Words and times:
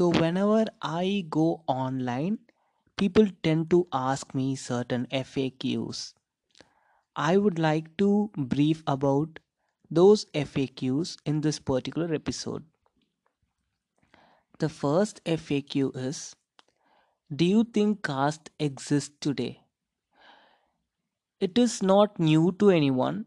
So, 0.00 0.08
whenever 0.08 0.64
I 0.80 1.26
go 1.28 1.62
online, 1.66 2.38
people 2.96 3.26
tend 3.42 3.68
to 3.68 3.86
ask 3.92 4.34
me 4.34 4.56
certain 4.56 5.06
FAQs. 5.12 6.14
I 7.14 7.36
would 7.36 7.58
like 7.58 7.98
to 7.98 8.30
brief 8.34 8.82
about 8.86 9.40
those 9.90 10.24
FAQs 10.32 11.18
in 11.26 11.42
this 11.42 11.58
particular 11.58 12.14
episode. 12.14 12.64
The 14.58 14.70
first 14.70 15.22
FAQ 15.26 15.94
is 15.94 16.34
Do 17.36 17.44
you 17.44 17.64
think 17.64 18.02
caste 18.02 18.48
exists 18.58 19.14
today? 19.20 19.60
It 21.40 21.58
is 21.58 21.82
not 21.82 22.18
new 22.18 22.52
to 22.52 22.70
anyone. 22.70 23.26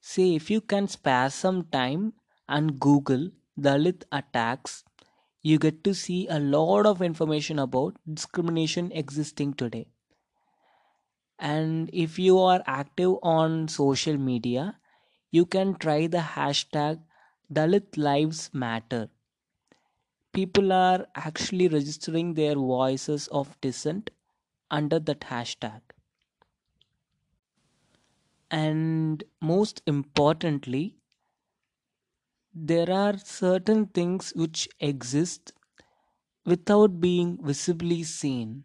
Say, 0.00 0.36
if 0.36 0.48
you 0.48 0.60
can 0.60 0.86
spare 0.86 1.28
some 1.28 1.64
time 1.64 2.12
and 2.48 2.78
Google 2.78 3.30
Dalit 3.58 4.04
attacks, 4.12 4.84
you 5.44 5.58
get 5.58 5.84
to 5.84 5.94
see 5.94 6.26
a 6.28 6.40
lot 6.40 6.86
of 6.86 7.02
information 7.02 7.58
about 7.58 7.96
discrimination 8.12 8.90
existing 8.92 9.52
today. 9.52 9.86
And 11.38 11.90
if 11.92 12.18
you 12.18 12.38
are 12.38 12.62
active 12.66 13.16
on 13.22 13.68
social 13.68 14.16
media, 14.16 14.78
you 15.30 15.44
can 15.44 15.74
try 15.74 16.06
the 16.06 16.24
hashtag 16.36 17.02
Dalit 17.52 17.98
Lives 17.98 18.50
Matter. 18.54 19.10
People 20.32 20.72
are 20.72 21.06
actually 21.14 21.68
registering 21.68 22.32
their 22.34 22.54
voices 22.54 23.28
of 23.28 23.60
dissent 23.60 24.10
under 24.70 24.98
that 24.98 25.20
hashtag. 25.20 25.82
And 28.50 29.22
most 29.42 29.82
importantly, 29.86 30.96
there 32.54 32.90
are 32.90 33.18
certain 33.18 33.86
things 33.86 34.32
which 34.34 34.68
exist 34.80 35.52
without 36.46 37.00
being 37.00 37.38
visibly 37.44 38.02
seen. 38.02 38.64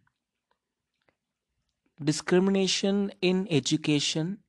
Discrimination 2.03 3.11
in 3.21 3.47
education, 3.51 4.39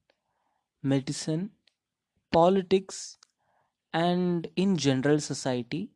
medicine, 0.83 1.51
politics, 2.33 3.19
and 3.93 4.49
in 4.57 4.77
general 4.77 5.21
society 5.21 5.91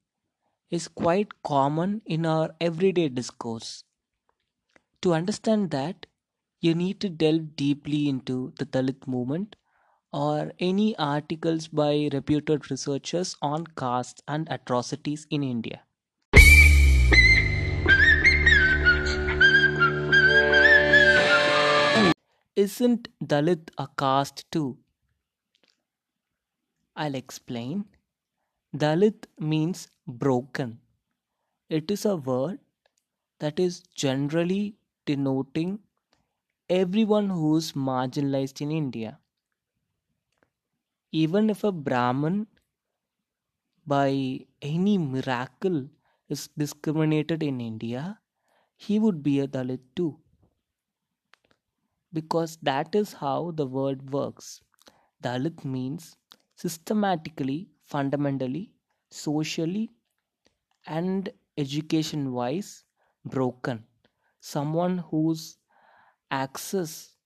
is 0.71 0.89
quite 0.89 1.43
common 1.43 2.03
in 2.07 2.27
our 2.27 2.55
everyday 2.61 3.09
discourse. 3.09 3.85
To 5.03 5.15
understand 5.15 5.71
that, 5.71 6.07
you 6.61 6.75
need 6.75 7.01
to 7.01 7.09
delve 7.09 7.55
deeply 7.55 8.09
into 8.09 8.53
the 8.59 8.67
Dalit 8.67 9.07
movement 9.07 9.55
or 10.15 10.53
any 10.61 10.97
articles 10.97 11.67
by 11.67 12.09
reputed 12.13 12.71
researchers 12.71 13.37
on 13.43 13.67
caste 13.77 14.23
and 14.29 14.47
atrocities 14.49 15.27
in 15.29 15.43
India. 15.43 15.81
Isn't 22.55 23.09
Dalit 23.23 23.71
a 23.77 23.89
caste 23.99 24.45
too? 24.53 24.79
I'll 26.95 27.17
explain. 27.17 27.87
Dalit 28.77 29.27
means 29.41 29.89
broken. 30.07 30.79
It 31.69 31.91
is 31.91 32.05
a 32.05 32.15
word 32.15 32.61
that 33.41 33.59
is 33.59 33.83
generally 33.97 34.77
denoting 35.07 35.81
everyone 36.71 37.31
who 37.31 37.57
is 37.57 37.73
marginalized 37.73 38.61
in 38.61 38.71
India. 38.71 39.19
Even 41.23 41.49
if 41.49 41.63
a 41.65 41.71
Brahmin 41.73 42.47
by 43.87 44.41
any 44.61 44.99
miracle 44.99 45.89
is 46.29 46.49
discriminated 46.59 47.43
in 47.43 47.61
India, 47.61 48.19
he 48.77 48.99
would 48.99 49.23
be 49.23 49.41
a 49.41 49.47
Dalit 49.47 49.81
too. 49.95 50.19
Because 52.13 52.57
that 52.63 52.95
is 52.95 53.13
how 53.13 53.53
the 53.53 53.67
word 53.67 54.11
works. 54.13 54.61
Dalit 55.23 55.65
means 55.65 56.17
systematically, 56.57 57.71
fundamentally, 57.85 58.73
socially, 59.11 59.91
and 60.87 61.31
education 61.59 62.33
wise 62.33 62.85
broken. 63.25 63.85
Someone 64.41 64.99
whose 64.99 65.59
access 66.31 67.17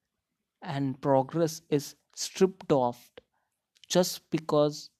and 0.62 1.00
progress 1.00 1.62
is 1.70 1.96
stripped 2.14 2.72
off 2.72 3.10
just 3.88 4.28
because 4.30 4.90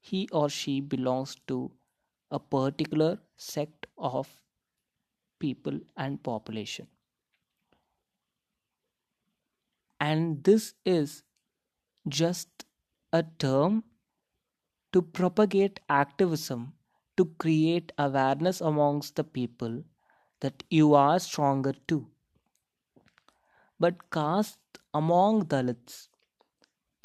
he 0.00 0.28
or 0.32 0.48
she 0.48 0.80
belongs 0.80 1.36
to 1.46 1.70
a 2.30 2.38
particular 2.38 3.18
sect 3.36 3.86
of 3.98 4.28
people 5.40 5.80
and 5.96 6.22
population. 6.22 6.86
And 10.00 10.42
this 10.42 10.74
is 10.84 11.22
just 12.08 12.64
a 13.12 13.22
term 13.22 13.84
to 14.92 15.00
propagate 15.00 15.80
activism, 15.88 16.74
to 17.16 17.24
create 17.38 17.90
awareness 17.96 18.60
amongst 18.60 19.16
the 19.16 19.24
people 19.24 19.82
that 20.40 20.62
you 20.70 20.94
are 20.94 21.18
stronger 21.18 21.72
too. 21.86 22.06
But 23.80 24.10
caste 24.10 24.78
among 24.94 25.46
Dalits, 25.46 26.08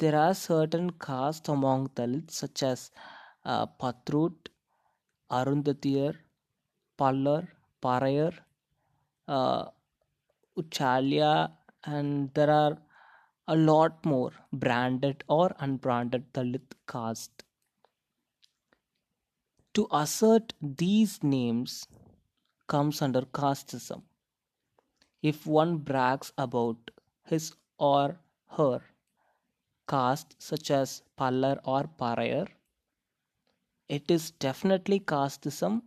there 0.04 0.16
are 0.20 0.34
certain 0.34 0.88
castes 1.04 1.48
among 1.48 1.88
Dalits 1.98 2.32
such 2.42 2.62
as 2.62 2.90
uh, 3.46 3.64
Patrut, 3.80 4.48
Arundatiyar, 5.30 6.14
Pallar, 6.98 7.48
Parayar, 7.82 8.34
uh, 9.28 9.64
and 11.86 12.30
there 12.34 12.50
are 12.50 12.76
a 13.48 13.56
lot 13.56 14.04
more 14.04 14.32
branded 14.52 15.24
or 15.26 15.54
unbranded 15.58 16.30
Dalit 16.34 16.74
caste. 16.86 17.44
To 19.74 19.88
assert 19.90 20.52
these 20.60 21.22
names 21.22 21.86
comes 22.66 23.00
under 23.00 23.22
casteism. 23.22 24.02
If 25.22 25.46
one 25.46 25.78
brags 25.78 26.32
about 26.36 26.90
his 27.24 27.54
or 27.78 28.18
her 28.58 28.82
caste, 29.88 30.36
such 30.38 30.70
as 30.70 31.02
Pallar 31.16 31.60
or 31.64 31.84
Parayar, 31.98 32.48
it 33.88 34.10
is 34.10 34.30
definitely 34.32 35.00
casteism 35.00 35.82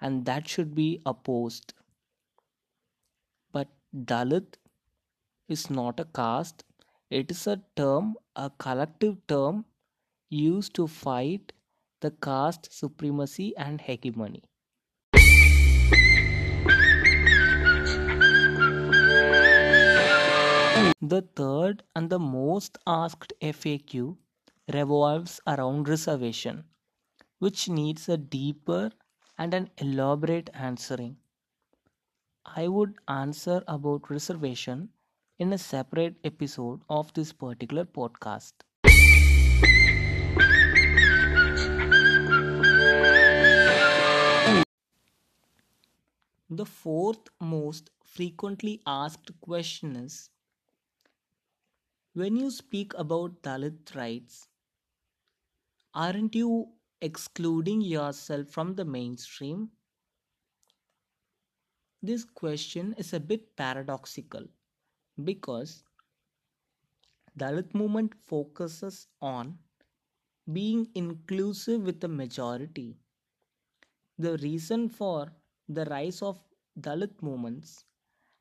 and 0.00 0.24
that 0.24 0.48
should 0.48 0.74
be 0.74 1.02
opposed. 1.04 1.74
But 3.52 3.68
Dalit 3.94 4.56
is 5.48 5.70
not 5.70 6.00
a 6.00 6.06
caste, 6.06 6.64
it 7.10 7.30
is 7.30 7.46
a 7.46 7.62
term, 7.76 8.16
a 8.36 8.50
collective 8.50 9.26
term 9.26 9.66
used 10.30 10.74
to 10.74 10.86
fight 10.86 11.52
the 12.00 12.12
caste 12.12 12.72
supremacy 12.72 13.56
and 13.56 13.80
hegemony. 13.80 14.44
The 21.00 21.22
third 21.22 21.84
and 21.94 22.10
the 22.10 22.18
most 22.18 22.76
asked 22.84 23.32
FAQ 23.40 24.16
revolves 24.74 25.40
around 25.46 25.88
reservation, 25.88 26.64
which 27.38 27.68
needs 27.68 28.08
a 28.08 28.16
deeper 28.16 28.90
and 29.38 29.54
an 29.54 29.70
elaborate 29.78 30.50
answering. 30.54 31.18
I 32.44 32.66
would 32.66 32.96
answer 33.06 33.62
about 33.68 34.10
reservation 34.10 34.88
in 35.38 35.52
a 35.52 35.58
separate 35.58 36.16
episode 36.24 36.80
of 36.90 37.14
this 37.14 37.32
particular 37.32 37.84
podcast. 37.84 38.54
The 46.50 46.66
fourth 46.66 47.28
most 47.40 47.90
frequently 48.02 48.82
asked 48.84 49.30
question 49.40 49.94
is 49.94 50.30
When 52.18 52.34
you 52.34 52.50
speak 52.50 52.94
about 52.94 53.42
Dalit 53.42 53.94
rights, 53.94 54.48
aren't 55.94 56.34
you 56.34 56.72
excluding 57.00 57.80
yourself 57.80 58.48
from 58.48 58.74
the 58.74 58.84
mainstream? 58.84 59.70
This 62.02 62.24
question 62.24 62.92
is 62.98 63.12
a 63.12 63.20
bit 63.20 63.54
paradoxical 63.54 64.48
because 65.22 65.84
Dalit 67.38 67.72
movement 67.72 68.14
focuses 68.26 69.06
on 69.22 69.56
being 70.52 70.88
inclusive 70.96 71.82
with 71.82 72.00
the 72.00 72.08
majority. 72.08 72.96
The 74.18 74.38
reason 74.38 74.88
for 74.88 75.32
the 75.68 75.84
rise 75.84 76.20
of 76.20 76.40
Dalit 76.80 77.22
movements 77.22 77.84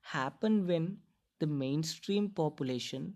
happened 0.01 0.67
when 0.67 0.97
the 1.37 1.45
mainstream 1.45 2.31
population 2.31 3.13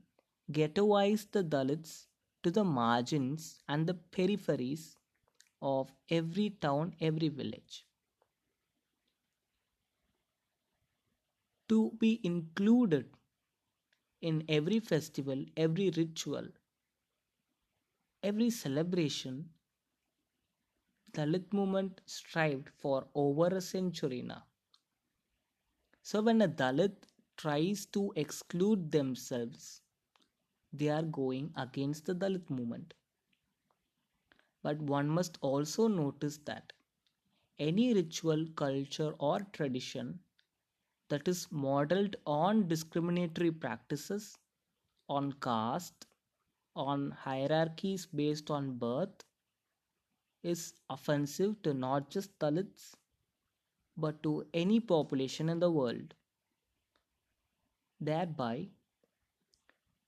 ghettoized 0.51 1.31
the 1.31 1.43
Dalits 1.43 2.07
to 2.43 2.51
the 2.51 2.63
margins 2.63 3.59
and 3.67 3.87
the 3.87 3.93
peripheries 3.93 4.95
of 5.61 5.91
every 6.09 6.49
town, 6.51 6.95
every 7.01 7.29
village. 7.29 7.85
To 11.69 11.89
be 11.97 12.19
included 12.23 13.09
in 14.21 14.45
every 14.47 14.79
festival, 14.79 15.45
every 15.57 15.89
ritual, 15.89 16.47
every 18.23 18.49
celebration, 18.49 19.49
Dalit 21.11 21.53
movement 21.53 22.01
strived 22.07 22.67
for 22.71 23.07
over 23.13 23.55
a 23.55 23.61
century 23.61 24.23
now. 24.23 24.45
So 26.03 26.21
when 26.21 26.43
a 26.43 26.47
Dalit 26.47 26.95
tries 27.37 27.87
to 27.87 28.13
exclude 28.15 28.91
themselves 28.91 29.81
they 30.73 30.89
are 30.89 31.03
going 31.03 31.53
against 31.55 32.05
the 32.05 32.13
Dalit 32.15 32.49
movement. 32.49 32.93
But 34.63 34.79
one 34.81 35.07
must 35.07 35.37
also 35.41 35.87
notice 35.87 36.37
that 36.45 36.73
any 37.59 37.93
ritual, 37.93 38.47
culture, 38.55 39.13
or 39.19 39.41
tradition 39.53 40.19
that 41.09 41.27
is 41.27 41.51
modeled 41.51 42.15
on 42.25 42.67
discriminatory 42.67 43.51
practices, 43.51 44.37
on 45.09 45.33
caste, 45.33 46.07
on 46.75 47.11
hierarchies 47.11 48.05
based 48.07 48.51
on 48.51 48.77
birth, 48.77 49.23
is 50.43 50.75
offensive 50.87 51.59
to 51.63 51.73
not 51.73 52.11
just 52.11 52.37
Dalits 52.37 52.93
but 53.95 54.21
to 54.21 54.45
any 54.53 54.81
population 54.81 55.47
in 55.47 55.59
the 55.59 55.71
world. 55.71 56.13
Thereby, 58.01 58.69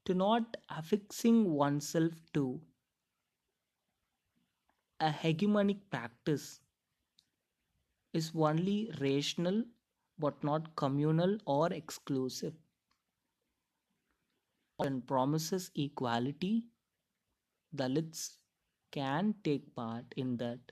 to 0.05 0.13
not 0.13 0.57
affixing 0.69 1.51
oneself 1.53 2.13
to 2.33 2.61
a 4.99 5.11
hegemonic 5.11 5.81
practice 5.91 6.59
is 8.11 8.31
only 8.33 8.89
rational 9.01 9.63
but 10.17 10.41
not 10.43 10.75
communal 10.75 11.37
or 11.45 11.71
exclusive. 11.73 12.55
And 14.77 15.07
promises 15.07 15.71
equality, 15.73 16.67
Dalits 17.75 18.37
can 18.91 19.35
take 19.43 19.75
part 19.75 20.05
in 20.15 20.37
that 20.37 20.71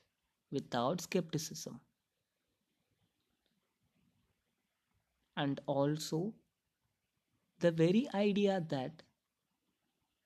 without 0.52 1.02
skepticism. 1.02 1.82
And 5.36 5.60
also, 5.66 6.34
the 7.60 7.72
very 7.72 8.10
idea 8.14 8.60
that 8.68 9.04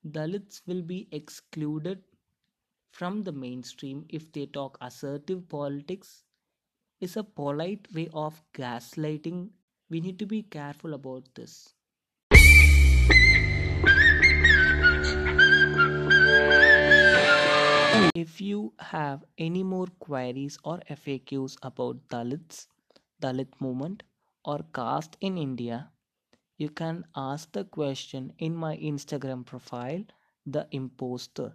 Dalits 0.08 0.62
will 0.68 0.84
be 0.84 1.08
excluded 1.12 2.04
from 2.92 3.24
the 3.24 3.32
mainstream 3.32 4.06
if 4.08 4.32
they 4.32 4.46
talk 4.46 4.78
assertive 4.80 5.50
politics 5.50 6.24
is 7.02 7.18
a 7.18 7.24
polite 7.24 7.88
way 7.92 8.08
of 8.14 8.44
gaslighting. 8.54 9.50
We 9.90 10.02
need 10.02 10.20
to 10.20 10.28
be 10.28 10.44
careful 10.44 10.94
about 10.94 11.34
this. 11.34 11.74
If 18.14 18.40
you 18.40 18.74
have 18.80 19.26
any 19.38 19.64
more 19.64 19.88
queries 20.00 20.60
or 20.64 20.80
FAQs 20.90 21.58
about 21.64 22.08
Dalits, 22.10 22.68
Dalit 23.22 23.60
movement, 23.60 24.04
or 24.44 24.60
caste 24.74 25.18
in 25.20 25.38
India, 25.38 25.90
you 26.58 26.70
can 26.70 27.06
ask 27.16 27.52
the 27.54 27.64
question 27.66 28.34
in 28.38 28.56
my 28.56 28.78
Instagram 28.78 29.46
profile, 29.46 30.04
The 30.46 30.68
Imposter. 30.72 31.54